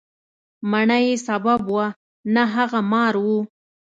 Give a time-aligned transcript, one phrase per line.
[0.71, 1.87] مڼه یې سبب وه،
[2.33, 3.25] نه هغه مار و.